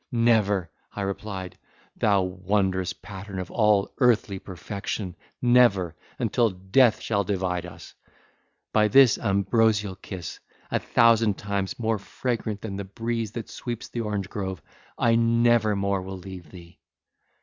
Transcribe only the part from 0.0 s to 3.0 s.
"Never," I replied, "thou wondrous